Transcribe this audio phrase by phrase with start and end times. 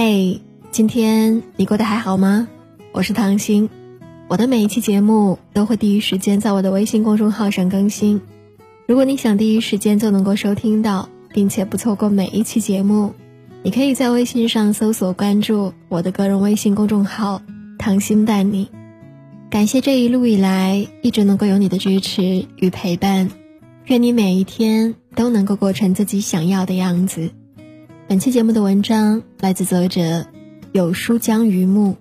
[0.00, 2.46] 嘿，今天你过得还好吗？
[2.92, 3.68] 我是唐心，
[4.28, 8.20] 我的每一期节目都会第一时间在我的微信公众号上更新。
[8.86, 13.12] 如果你想第一时间就能够收听到，并且不错过每一期节目，
[13.64, 17.42] 你可以在微信上搜索关注我的个人微信公众号
[17.76, 18.70] “唐心带你”。
[19.50, 23.32] 感谢这一路以来一直能够有你的支持与陪伴，
[23.86, 27.30] 愿你每一天都能够过成自己想要的样子。
[28.08, 30.26] 本期节目的文章来自作者
[30.72, 31.98] 有书江榆木。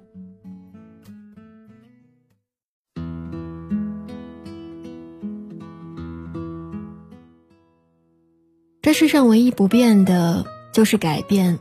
[8.81, 11.59] 这世上唯一不变的就是改变，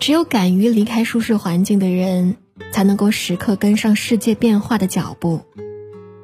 [0.00, 2.34] 只有敢于离开舒适环境的人，
[2.72, 5.42] 才能够时刻跟上世界变化的脚步。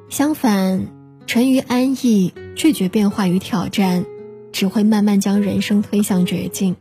[0.08, 0.88] 相反，
[1.28, 4.04] 沉于安逸、拒绝变化与挑战，
[4.50, 6.74] 只会慢慢将人生推向绝境。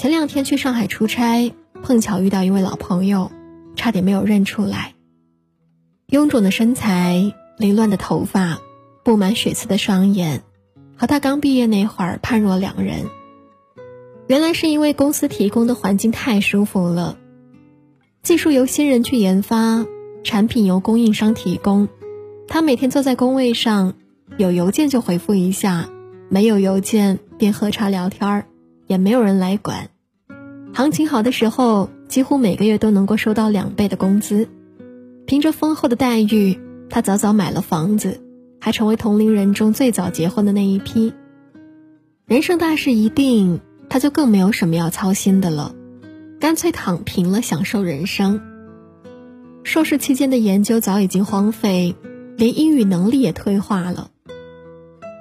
[0.00, 3.30] 前两天去上海出差，碰巧遇到一位老朋友，
[3.76, 4.94] 差点没有认出来。
[6.08, 8.60] 臃肿的身材，凌乱的头发，
[9.04, 10.42] 布满血丝的双眼，
[10.96, 13.10] 和他刚毕业那会儿判若两人。
[14.26, 17.18] 原来是因为公司提供的环境太舒服了，
[18.22, 19.84] 技术由新人去研发，
[20.24, 21.90] 产品由供应商提供，
[22.48, 23.92] 他每天坐在工位上，
[24.38, 25.90] 有邮件就回复一下，
[26.30, 28.46] 没有邮件便喝茶聊天儿。
[28.86, 29.88] 也没有人来管，
[30.72, 34.48] 行情好的时候，几乎每个月都能够收到两倍的工资。
[35.26, 38.20] 凭着丰厚的待遇，他早早买了房子，
[38.60, 41.12] 还成为同龄人中最早结婚的那一批。
[42.26, 45.74] 人生大事一定，他就更没有什么要操心的了，
[46.38, 48.40] 干脆躺平了，享受人生。
[49.64, 51.94] 硕士期间的研究早已经荒废，
[52.36, 54.10] 连英语能力也退化了。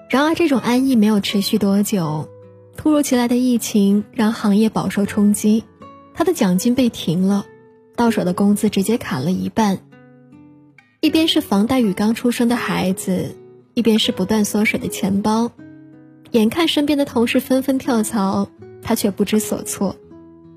[0.09, 2.29] 然而，这种安逸没有持续多久。
[2.79, 5.65] 突如其来的疫情让行业饱受冲击，
[6.13, 7.45] 他的奖金被停了，
[7.97, 9.79] 到手的工资直接砍了一半。
[11.01, 13.35] 一边是房贷与刚出生的孩子，
[13.73, 15.51] 一边是不断缩水的钱包，
[16.31, 18.47] 眼看身边的同事纷纷跳槽，
[18.81, 19.97] 他却不知所措，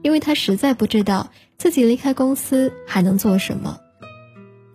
[0.02, 1.28] 因为他实在不知道
[1.58, 3.80] 自己离开公司还能做什么。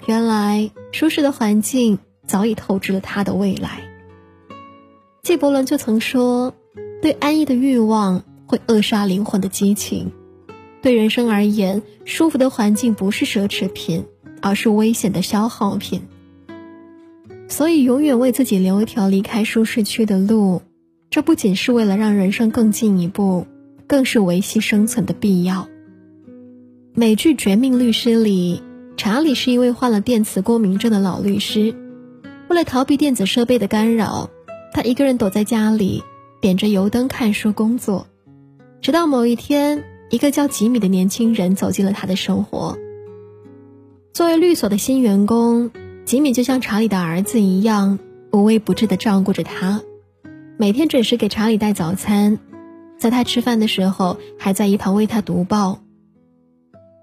[0.05, 1.97] 原来舒适的环境
[2.27, 3.83] 早已透支了他的未来。
[5.23, 6.53] 纪伯伦就曾说。
[7.01, 10.11] 对安逸的欲望会扼杀灵魂的激情。
[10.81, 14.05] 对人生而言，舒服的环境不是奢侈品，
[14.41, 16.01] 而是危险的消耗品。
[17.49, 20.61] 所以，永远为自己留一条离开舒适区的路，
[21.09, 23.47] 这不仅是为了让人生更进一步，
[23.87, 25.67] 更是维系生存的必要。
[26.93, 28.61] 美剧《绝命律师》里，
[28.97, 31.75] 查理是一位患了电磁过敏症的老律师。
[32.49, 34.29] 为了逃避电子设备的干扰，
[34.73, 36.03] 他一个人躲在家里。
[36.39, 38.07] 点着油灯看书工作，
[38.81, 42.77] 直到某一天，一个叫吉米的年轻人走进了他的生活。
[44.13, 45.71] 作为律所的新员工，
[46.05, 47.97] 吉米就像查理的儿子一样，
[48.31, 49.81] 无微不至地照顾着他，
[50.57, 52.37] 每天准时给查理带早餐，
[52.99, 55.79] 在他吃饭的时候，还在一旁为他读报。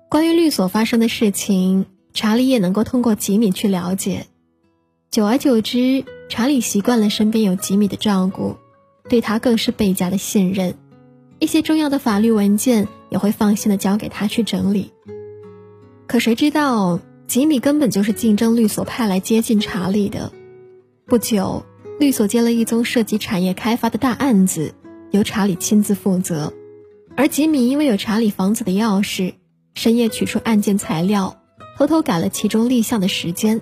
[0.08, 4.26] 关于律所发生的事情，查理也能够通过吉米去了解。
[5.10, 8.56] 久而久之，查理习惯了身边有吉米的照顾。
[9.08, 10.74] 对他更是倍加的信任，
[11.38, 14.92] 一些重要的法律文件也会放心的交给他去整理。
[16.06, 20.32] 可谁知道，吉米根本就是竞争律所派来接近查理的。
[21.06, 21.64] 不久，
[21.98, 24.74] 律所接了一宗涉及产业开发的大案子，
[25.10, 26.52] 由查理亲自负责。
[27.16, 29.34] 而吉米因为有查理房子的钥匙，
[29.74, 31.40] 深夜取出案件材料，
[31.76, 33.60] 偷偷改了其中立项的时间。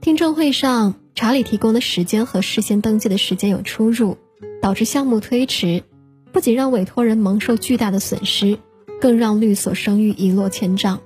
[0.00, 4.18] 听证会上，查理提供的时间和事先登记的时间有出入。
[4.66, 5.84] 导致项目推迟，
[6.32, 8.58] 不仅让委托人蒙受巨大的损失，
[9.00, 11.02] 更让律所声誉一落千丈。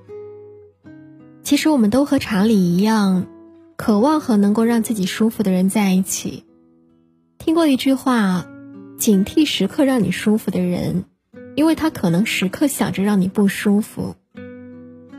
[1.43, 3.27] 其实我们都和查理一样，
[3.75, 6.43] 渴望和能够让自己舒服的人在一起。
[7.37, 8.47] 听过一句话：
[8.97, 11.05] 警惕时刻让你舒服的人，
[11.53, 14.15] 因为他可能时刻想着让你不舒服。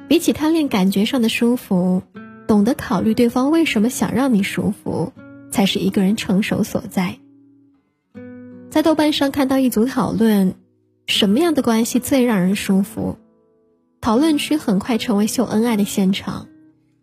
[0.08, 2.02] 比起贪恋感觉上的舒服，
[2.48, 5.12] 懂得考虑对方为什么想让你舒服，
[5.52, 7.20] 才是一个人成熟所在。
[8.72, 10.54] 在豆瓣上看到一组讨论，
[11.06, 13.18] 什么样的关系最让人舒服？
[14.00, 16.48] 讨论区很快成为秀恩爱的现场，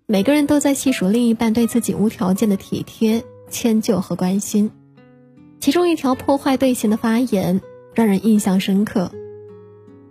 [0.07, 4.71] 每个人都在细数另一半对自己无条件的体贴、迁就和关心。
[5.59, 7.61] 其中一条破坏队形的发言
[7.93, 9.11] 让人印象深刻：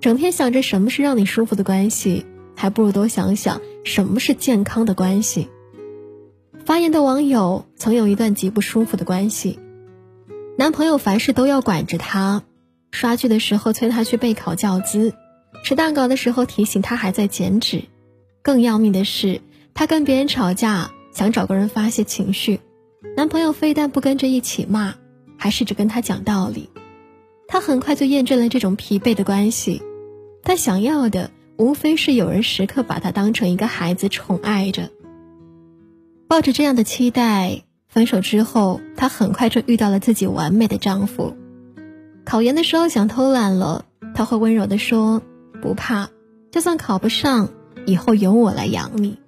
[0.00, 5.48] 整天想着什么是让你舒服的关系，还不如多想想什么是健康的关系。
[6.64, 9.58] 发言的网友曾有一段极不舒服的关系。
[10.58, 12.42] 男朋友凡事都要管着她，
[12.90, 15.14] 刷剧的时候催她去备考教资，
[15.62, 17.84] 吃蛋糕的时候提醒他还在减脂。
[18.42, 19.40] 更要命的是，
[19.72, 22.58] 他跟别人吵架，想找个人发泄情绪，
[23.16, 24.96] 男朋友非但不跟着一起骂，
[25.36, 26.68] 还试着跟他讲道理。
[27.46, 29.80] 他很快就验证了这种疲惫的关系。
[30.42, 34.90] 他想要的无非是有人时刻把他当成一个孩子宠爱着。
[36.26, 41.34] 抱着这样的期待，分手之后，她很快就遇到了自己完美的丈夫。
[42.24, 45.22] 考研的时候想偷懒了，他会温柔地说
[45.62, 46.10] ：“不怕，
[46.50, 47.48] 就算考不上，
[47.86, 49.18] 以后有我来养你。”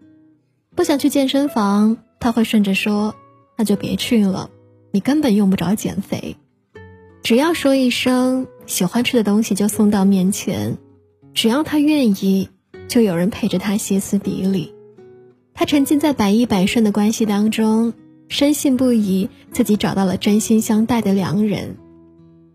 [0.77, 3.15] 不想去健身房，他会顺着说
[3.57, 4.51] ：“那就别去了，
[4.93, 6.37] 你根本用不着减肥。”
[7.23, 10.77] 只要说一声喜欢吃的东西就送到面前，
[11.33, 12.51] 只要他愿意，
[12.89, 14.75] 就有人陪着他歇斯底里。
[15.55, 17.93] 他沉浸在百依百顺的关系当中，
[18.31, 21.77] 深信不疑自己找到了真心相待的良人。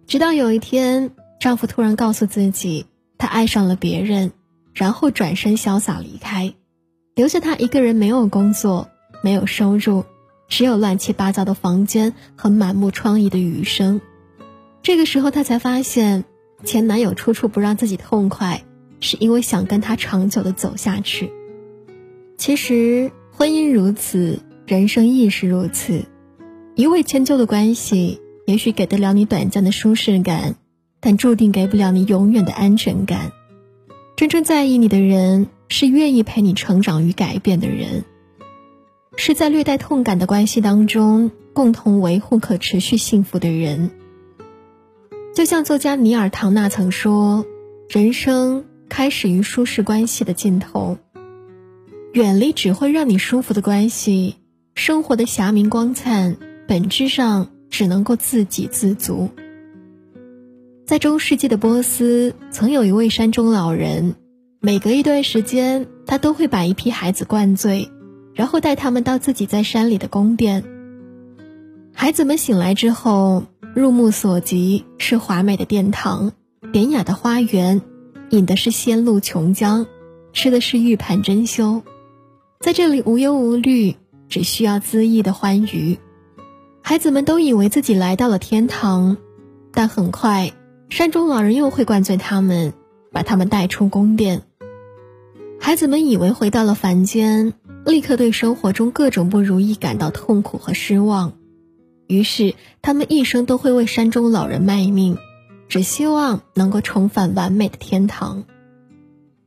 [0.07, 2.85] 直到有一天，丈夫突然告诉自己，
[3.17, 4.31] 他爱上了别人，
[4.73, 6.53] 然后转身潇洒离开，
[7.13, 8.87] 留下他一个人，没有工作，
[9.21, 10.05] 没有收入，
[10.47, 13.99] 只有乱七八糟的房间和满目疮痍的余生。
[14.81, 16.23] 这个时候，她才发现，
[16.63, 18.63] 前男友处处不让自己痛快，
[19.01, 21.33] 是因为想跟他长久的走下去。
[22.37, 26.05] 其实，婚姻如此，人生亦是如此，
[26.73, 28.19] 一味迁就的关系。
[28.47, 30.55] 也许给得了你短暂的舒适感，
[30.99, 33.31] 但注定给不了你永远的安全感。
[34.15, 38.05] 真正在意你的人，是愿意陪你成长与改变的人，
[39.17, 43.91] 是在略带痛感的关系当中共同维护可持续幸福的人。
[45.35, 47.45] 就像作家尼尔·唐纳曾说
[47.89, 50.97] ：“人生开始于舒适关系的尽头，
[52.13, 54.35] 远离只会让你舒服的关系，
[54.85, 56.37] 生活的霞明光灿，
[56.67, 59.31] 本质上。”只能够自给自足。
[60.85, 64.13] 在中世纪的波斯，曾有一位山中老人，
[64.59, 67.89] 每隔一段时间，他都会把一批孩子灌醉，
[68.35, 70.63] 然后带他们到自己在山里的宫殿。
[71.95, 76.31] 孩子们醒来之后，入目所及是华美的殿堂、
[76.71, 77.81] 典雅的花园，
[78.29, 79.87] 饮的是仙露琼浆，
[80.31, 81.81] 吃的是玉盘珍馐，
[82.61, 83.95] 在这里无忧无虑，
[84.29, 85.99] 只需要恣意的欢愉。
[86.81, 89.17] 孩子们都以为自己来到了天堂，
[89.71, 90.53] 但很快，
[90.89, 92.73] 山中老人又会灌醉他们，
[93.11, 94.43] 把他们带出宫殿。
[95.59, 97.53] 孩子们以为回到了凡间，
[97.85, 101.33] 立刻对生活中各种不如意感到痛苦和失望，
[102.07, 105.17] 于是他们一生都会为山中老人卖命，
[105.67, 108.43] 只希望能够重返完美的天堂。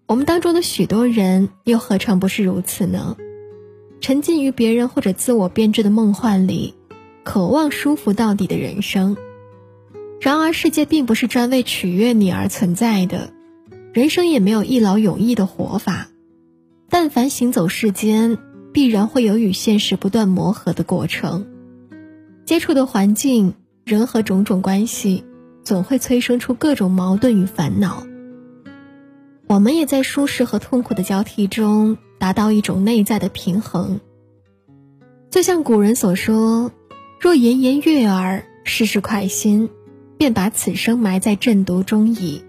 [0.06, 3.16] 我们当中的许多人又何尝不是如此呢？
[4.00, 6.74] 沉浸于别人或者自我编织的梦幻里。
[7.24, 9.18] 渴望舒服到底的人生，
[10.18, 13.34] 然而世界并不是专为取悦你而存在的，
[13.92, 16.08] 人生也没有一劳永逸的活法。
[16.88, 18.38] 但凡行走世间，
[18.72, 21.46] 必然会有与现实不断磨合的过程。
[22.46, 23.52] 接触的环境、
[23.84, 25.22] 人和种种关系，
[25.62, 28.06] 总会催生出各种矛盾与烦恼。
[29.48, 34.00] 我们也在舒适和痛苦的交替中，达到一种内在的平衡。
[35.30, 36.70] 就像古人所说。
[37.20, 39.70] 若言言悦耳，事事快心，
[40.18, 42.44] 便把此生埋在阵毒中矣。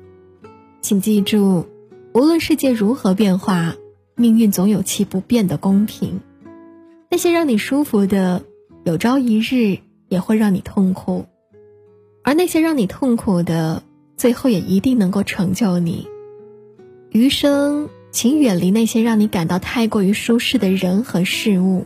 [0.80, 1.66] 请记住，
[2.14, 3.76] 无论世界如何变化，
[4.16, 6.20] 命运总有其不变的公平。
[7.10, 8.44] 那些让你舒服的，
[8.84, 11.26] 有朝一日也会让你痛苦；
[12.24, 13.82] 而那些让你痛苦的，
[14.18, 16.08] 最后也一定能够成就你。
[17.10, 21.86] 余生，请远离那些让你感到太过于舒适的人和事物。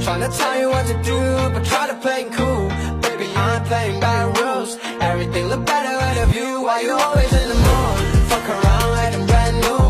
[0.00, 1.18] Trying to tell you what to do,
[1.54, 2.68] but try to play cool
[3.00, 7.32] Baby, I ain't playing by rules Everything look better with a view Why you always
[7.32, 7.79] in the mood?
[8.29, 9.83] Fuck around like I'm brand new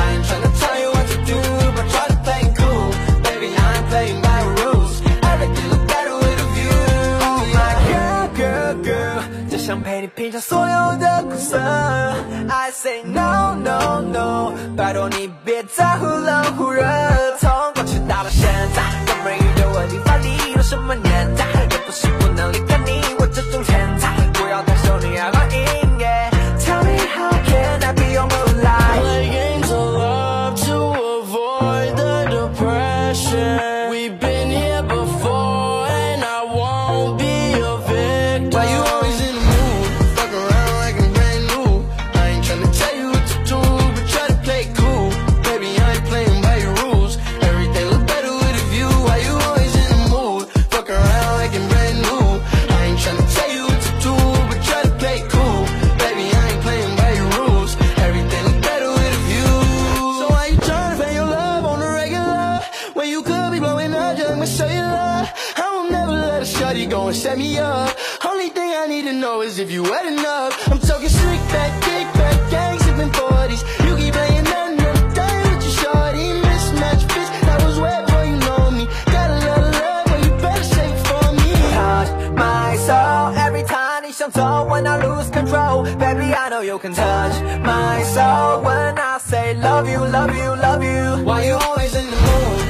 [0.00, 1.38] I ain't trying to tell you what to do,
[1.76, 2.86] but try to play cool
[3.26, 4.92] Baby, I ain't playing by rules
[5.32, 6.78] Everything look better with a view
[7.28, 11.58] Oh my girl, girl, girl 只想陪你品尝所有的苦涩
[12.48, 16.82] I say no, no, no 拜托你别在忽冷忽热
[67.37, 67.95] me up.
[68.25, 70.51] Only thing I need to know is if you wet enough.
[70.71, 75.37] I'm talking slick back, kick back, gang sipping 40s You keep playing that nut, day
[75.45, 76.27] with your shorty.
[76.45, 77.29] Mismatch fits.
[77.47, 78.85] that was wet, boy, you know me.
[79.13, 81.51] Got a lot of love, but you better shake for me.
[81.77, 82.09] Touch
[82.43, 86.93] my soul every time you show when I lose control Baby, I know you can
[86.93, 88.63] touch my soul.
[88.67, 91.25] When I say love you, love you, love you.
[91.25, 92.66] Why you always in the mood?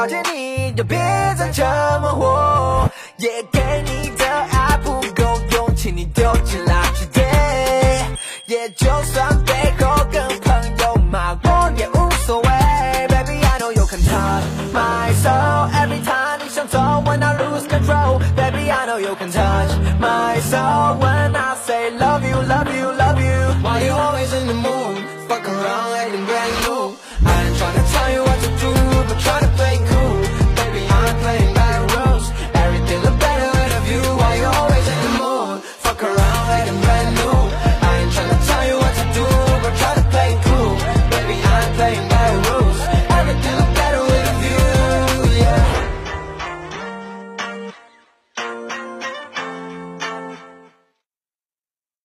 [0.00, 0.96] 了解你就别
[1.36, 1.62] 再这
[2.00, 7.22] 么活也给你的爱不够用请你丢进垃圾堆
[8.46, 9.39] 也就算